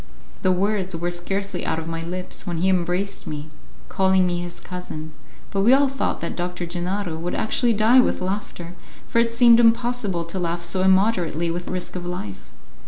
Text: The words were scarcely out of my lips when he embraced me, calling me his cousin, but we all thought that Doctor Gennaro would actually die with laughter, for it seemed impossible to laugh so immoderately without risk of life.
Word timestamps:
The 0.41 0.51
words 0.51 0.95
were 0.95 1.11
scarcely 1.11 1.63
out 1.63 1.77
of 1.77 1.87
my 1.87 2.01
lips 2.01 2.47
when 2.47 2.57
he 2.57 2.69
embraced 2.69 3.27
me, 3.27 3.51
calling 3.87 4.25
me 4.25 4.39
his 4.41 4.59
cousin, 4.59 5.13
but 5.51 5.61
we 5.61 5.73
all 5.73 5.87
thought 5.87 6.21
that 6.21 6.35
Doctor 6.35 6.65
Gennaro 6.65 7.15
would 7.17 7.35
actually 7.35 7.73
die 7.73 7.99
with 7.99 8.19
laughter, 8.19 8.73
for 9.05 9.19
it 9.19 9.31
seemed 9.31 9.59
impossible 9.59 10.25
to 10.25 10.39
laugh 10.39 10.63
so 10.63 10.81
immoderately 10.81 11.51
without 11.51 11.71
risk 11.71 11.95
of 11.95 12.03
life. 12.03 12.49